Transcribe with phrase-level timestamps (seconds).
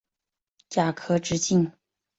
[0.67, 1.73] 甲壳直径。